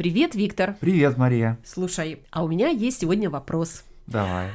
[0.00, 0.76] Привет, Виктор.
[0.80, 1.58] Привет, Мария.
[1.62, 3.84] Слушай, а у меня есть сегодня вопрос.
[4.06, 4.48] Давай.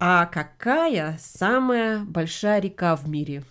[0.00, 3.44] А какая самая большая река в мире?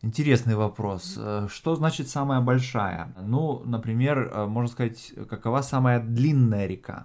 [0.00, 1.18] Интересный вопрос.
[1.18, 3.12] Э, Что значит самая большая?
[3.20, 7.04] Ну, например, э, можно сказать, какова самая длинная река?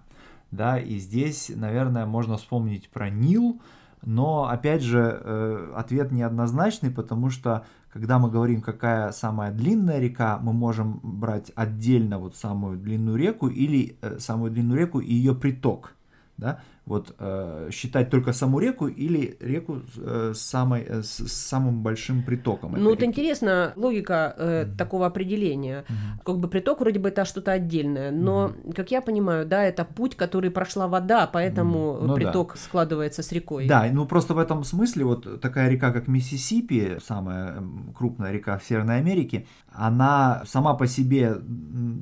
[0.51, 3.61] Да, и здесь, наверное, можно вспомнить про Нил,
[4.01, 7.65] но, опять же, э, ответ неоднозначный, потому что,
[7.95, 13.47] когда мы говорим, какая самая длинная река, мы можем брать отдельно вот самую длинную реку
[13.47, 15.95] или э, самую длинную реку и ее приток.
[16.37, 16.59] Да?
[16.85, 22.21] Вот э, считать только саму реку или реку э, с, самой, э, с, самым большим
[22.21, 22.73] притоком.
[22.77, 23.05] Ну, вот реки.
[23.05, 25.83] интересно логика э, такого определения.
[26.23, 30.15] Как бы приток вроде бы это что-то отдельное, но, как я понимаю, да, это путь,
[30.15, 31.97] который прошла вода, поэтому.
[32.01, 32.13] Ну да.
[32.13, 33.67] приток складывается с рекой.
[33.67, 37.63] Да, ну просто в этом смысле вот такая река, как Миссисипи, самая
[37.97, 41.37] крупная река в Северной Америке, она сама по себе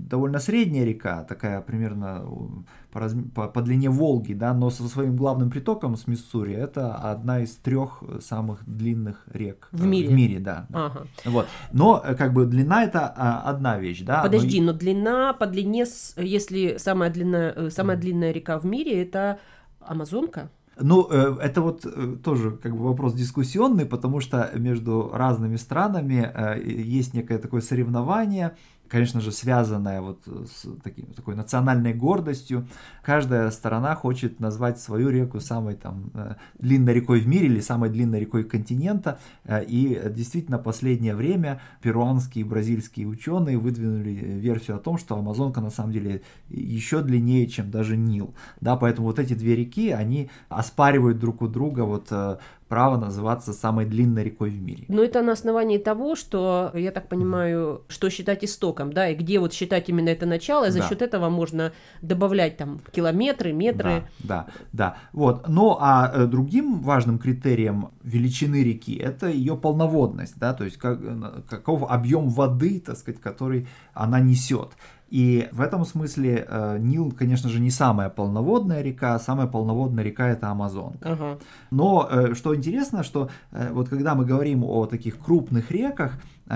[0.10, 4.88] довольно средняя река, такая примерно м, по, разм- по, по длине Волги, да, но со
[4.88, 10.08] своим главным притоком с Миссури это одна из трех самых длинных рек В э, мире?
[10.08, 10.66] В мире, да.
[10.70, 10.86] да.
[10.86, 11.08] Ага.
[11.26, 11.48] Вот.
[11.72, 14.18] Но э, как бы длина это а, одна вещь, да.
[14.18, 15.86] но Подожди, но длина по длине,
[16.18, 19.40] если самая длинная, э, самая длинная река в мире это
[19.80, 20.50] Амазонка?
[20.80, 26.32] Ну, э, это вот э, тоже как бы вопрос дискуссионный, потому что между разными странами
[26.34, 28.56] э, есть некое такое соревнование,
[28.94, 32.68] конечно же, связанное вот с таким, такой национальной гордостью.
[33.02, 37.90] Каждая сторона хочет назвать свою реку самой там э, длинной рекой в мире или самой
[37.90, 39.18] длинной рекой континента.
[39.46, 45.18] Э, И э, действительно, последнее время перуанские и бразильские ученые выдвинули версию о том, что
[45.18, 48.36] Амазонка на самом деле еще длиннее, чем даже Нил.
[48.62, 52.38] Да, поэтому вот эти две реки, они оспаривают друг у друга вот э,
[52.74, 54.86] право называться самой длинной рекой в мире.
[54.88, 59.38] Но это на основании того, что, я так понимаю, что считать истоком, да, и где
[59.40, 60.90] вот считать именно это начало, и за Да.
[60.90, 61.72] счет этого можно
[62.02, 64.06] добавлять там километры, метры.
[64.20, 64.98] Да, да, да.
[65.14, 65.48] Вот.
[65.48, 71.00] Ну, а э, другим важным критерием величины реки это ее полноводность, да, то есть как,
[71.00, 74.70] э, каков объем воды, так сказать, который она несет.
[75.14, 80.28] И в этом смысле э, Нил, конечно же, не самая полноводная река, самая полноводная река
[80.30, 81.12] это Амазонка.
[81.12, 81.38] Ага.
[81.70, 86.14] Но э, что интересно, что э, вот когда мы говорим о таких крупных реках,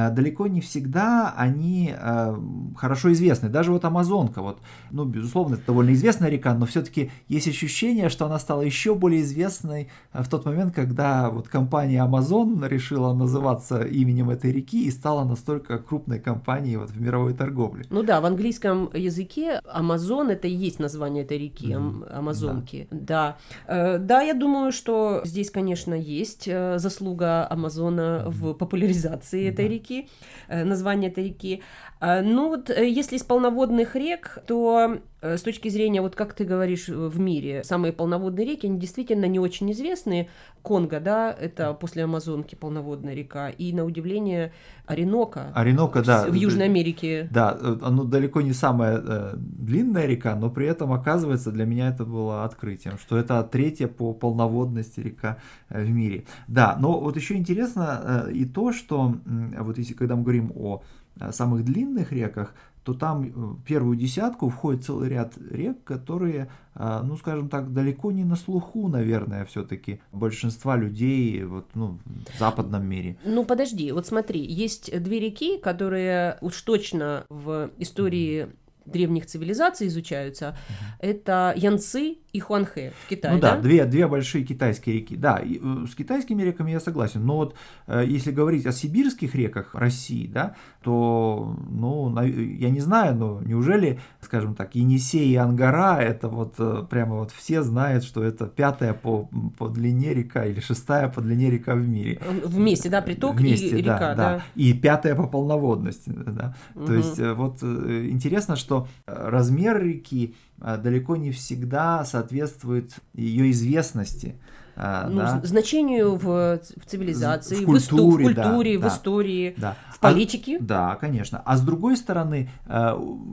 [0.10, 2.36] далеко не всегда они э,
[2.76, 3.50] хорошо известны.
[3.50, 4.60] Даже вот Амазонка, вот,
[4.92, 9.22] ну, безусловно, это довольно известная река, но все-таки есть ощущение, что она стала еще более
[9.22, 14.92] известной э, в тот момент, когда вот компания Amazon решила называться именем этой реки и
[14.92, 17.86] стала настолько крупной компанией вот в мировой торговле.
[17.90, 22.06] Ну да, в английском языке Амазон это и есть название этой реки, Мгм.
[22.12, 22.88] Амазонки.
[22.92, 23.38] Да.
[23.68, 29.72] Э, Да, я думаю, что здесь, конечно, есть э, заслуга Амазона в популяризации этой Да.
[29.88, 30.10] Реки,
[30.48, 31.64] э, название этой реки.
[32.00, 36.44] А, Ну вот, э, если из полноводных рек, то с точки зрения, вот как ты
[36.44, 40.30] говоришь, э, в мире, самые полноводные реки, они действительно не очень известны.
[40.62, 44.52] Конго, да, это после Амазонки полноводная река, и, на удивление,
[44.86, 46.26] Оренока Оренока, да.
[46.28, 47.28] в Южной Америке.
[47.32, 51.90] Да, э, оно далеко не самая э, длинная река, но при этом, оказывается, для меня
[51.90, 55.38] это было открытием, что это третья по полноводности река
[55.70, 56.26] э, в мире.
[56.48, 60.52] Да, но вот еще интересно э, и то, что м, вот если когда мы говорим
[60.56, 62.54] о э, самых длинных реках,
[62.88, 68.14] то там э, первую десятку входит целый ряд рек, которые, э, ну, скажем так, далеко
[68.14, 72.00] не на слуху, наверное, все-таки большинства людей вот, ну,
[72.34, 73.18] в западном мире.
[73.26, 78.48] Ну, подожди, вот смотри, есть две реки, которые уж точно в истории
[78.88, 80.58] древних цивилизаций изучаются.
[81.00, 83.62] Это Янцзы и Хуанхэ в Китае, Ну да, да?
[83.62, 85.16] две, две большие китайские реки.
[85.16, 87.26] Да, и, э, с китайскими реками я согласен.
[87.26, 87.56] Но вот
[87.88, 94.00] э, если говорить о сибирских реках России, да, то, ну, я не знаю, но неужели,
[94.22, 98.94] скажем так, Енисей и Ангара, это вот э, прямо вот все знают, что это пятая
[98.94, 102.20] по, по длине река или шестая по длине река в мире.
[102.46, 104.44] Вместе, да, приток Вместе, и река, да.
[104.56, 106.56] И пятая по полноводности, да.
[106.76, 106.98] То Мгм.
[106.98, 108.77] есть вот интересно, что
[109.08, 114.36] э, размер реки э, далеко не всегда соответствует ее известности.
[114.76, 115.42] э, Ну, да.
[115.44, 118.88] значению в, в цивилизации, В в, исто- в культуре, да, культуре, в да.
[118.90, 119.76] истории, Да.
[119.92, 120.60] в А- политике.
[120.60, 121.42] Да, конечно.
[121.46, 122.50] А с другой стороны,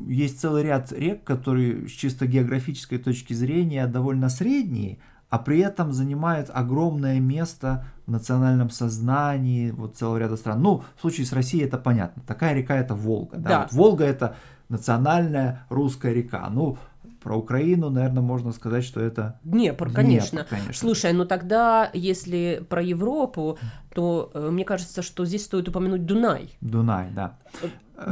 [0.08, 4.98] есть целый ряд рек, которые с чисто географической точки зрения довольно средние,
[5.34, 10.62] а при этом занимают огромное место в национальном сознании вот целого ряда стран.
[10.62, 12.22] Ну, в случае с Россией это понятно.
[12.24, 13.36] Такая река это Волга.
[13.38, 13.48] Да?
[13.48, 13.60] Да.
[13.62, 14.36] Вот Волга это
[14.68, 16.48] национальная русская река.
[16.50, 16.78] Ну,
[17.20, 20.46] про Украину, наверное, можно сказать, что это Днепр, Днепр, конечно.
[20.48, 20.72] конечно.
[20.72, 23.58] Слушай, ну тогда, если про Европу,
[23.92, 26.56] то э, мне кажется, что здесь стоит упомянуть Дунай.
[26.60, 27.38] Дунай, да.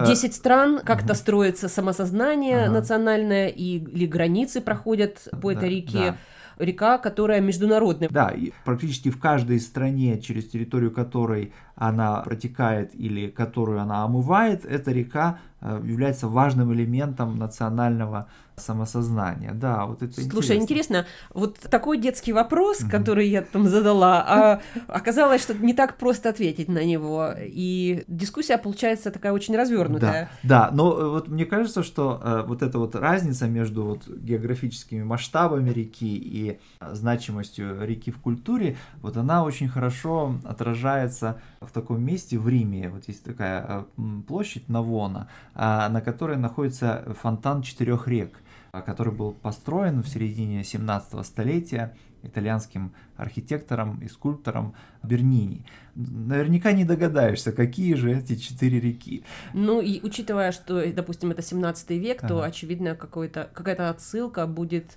[0.09, 2.73] 10 стран, как-то строится самосознание ага.
[2.73, 6.11] национальное, и, или границы проходят по этой да, реке.
[6.11, 6.17] Да
[6.62, 8.09] река, которая международная.
[8.09, 14.65] Да, и практически в каждой стране, через территорию которой она протекает или которую она омывает,
[14.65, 19.53] эта река э, является важным элементом национального самосознания.
[19.55, 20.63] Да, вот это Слушай, интересно.
[20.63, 22.91] интересно, вот такой детский вопрос, угу.
[22.91, 27.31] который я там задала, а оказалось, что не так просто ответить на него.
[27.39, 30.31] И дискуссия получается такая очень развернутая.
[30.43, 34.07] Да, да, но э, вот мне кажется, что э, вот эта вот разница между вот
[34.07, 42.03] географическими масштабами реки и значимостью реки в культуре, вот она очень хорошо отражается в таком
[42.03, 42.88] месте в Риме.
[42.88, 48.43] Вот есть такая э, площадь Навона, а, на которой находится фонтан четырех рек.
[48.75, 55.67] А, который был построен в середине 17 столетия итальянским архитектором и скульптором Бернини.
[55.94, 59.25] Наверняка не догадаешься, какие же эти четыре реки.
[59.53, 62.29] Ну и учитывая, что, допустим, это 17 век, ага.
[62.29, 64.97] то, очевидно, какая-то отсылка будет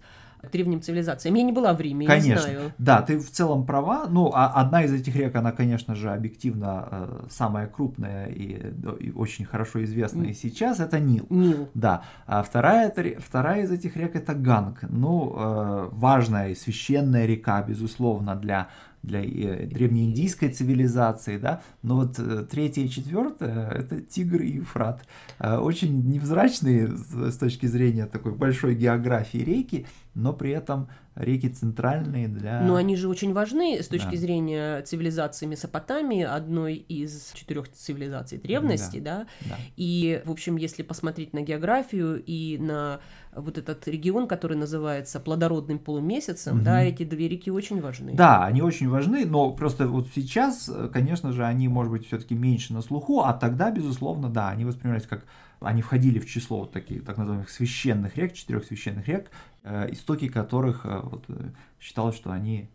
[0.52, 1.36] древним цивилизациям.
[1.36, 2.30] Я не была в Риме, конечно.
[2.30, 2.74] не знаю.
[2.78, 4.06] Да, ты в целом права.
[4.10, 9.12] Ну, а одна из этих рек, она, конечно же, объективно э, самая крупная и, и
[9.12, 11.26] очень хорошо известная и сейчас, это Нил.
[11.30, 11.70] Нил.
[11.74, 12.04] Да.
[12.28, 14.80] А вторая, это, вторая из этих рек это Ганг.
[14.90, 18.70] Ну, э, важная и священная река, безусловно, для
[19.06, 25.06] для э, древнеиндийской цивилизации, да, но вот э, третье и четвертое– это Тигр и Ефрат.
[25.40, 32.28] Э, очень невзрачные с точки зрения такой большой географии реки, но при этом реки центральные
[32.28, 32.62] для...
[32.62, 34.18] Но они же очень важны с точки да.
[34.18, 39.26] зрения цивилизации Месопотамии, одной из четырех цивилизаций древности, да.
[39.42, 39.50] Да?
[39.50, 39.56] да.
[39.78, 43.00] И, в общем, если посмотреть на географию и на
[43.34, 46.66] вот этот регион, который называется плодородным полумесяцем, угу.
[46.66, 48.14] да, эти две реки очень важны.
[48.14, 52.74] Да, они очень важны, но просто вот сейчас, конечно же, они, может быть, все-таки меньше
[52.74, 55.26] на слуху, а тогда, безусловно, да, они воспринимались как
[55.60, 59.30] они входили в число вот таких так называемых священных рек, четырех священных рек,
[59.64, 62.70] э, истоки которых э, вот, э, считалось, что они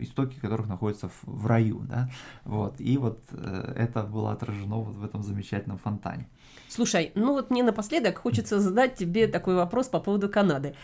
[0.00, 2.10] истоки которых находятся в, в раю, да,
[2.44, 6.28] вот и вот это было отражено вот в этом замечательном фонтане.
[6.68, 10.74] Слушай, ну вот мне напоследок хочется задать тебе такой вопрос по поводу Канады.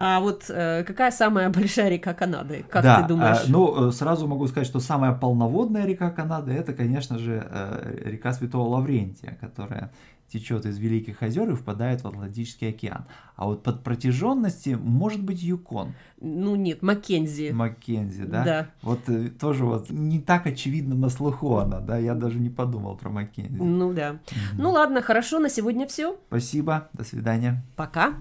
[0.00, 2.64] А вот э, какая самая большая река Канады?
[2.68, 3.44] Как да, ты думаешь?
[3.44, 8.32] Э, ну, сразу могу сказать, что самая полноводная река Канады это, конечно же, э, река
[8.32, 9.90] Святого Лаврентия, которая
[10.28, 13.06] течет из Великих озер и впадает в Атлантический океан.
[13.36, 15.94] А вот под протяженности может быть Юкон.
[16.20, 17.50] Ну нет, Маккензи.
[17.50, 18.44] Маккензи, да?
[18.44, 18.70] Да.
[18.82, 21.98] Вот э, тоже вот не так очевидно на слуху она, да?
[21.98, 23.56] Я даже не подумал про Маккензи.
[23.56, 24.12] Ну да.
[24.12, 24.62] Угу.
[24.62, 26.18] Ну ладно, хорошо, на сегодня все.
[26.28, 27.64] Спасибо, до свидания.
[27.76, 28.14] Пока.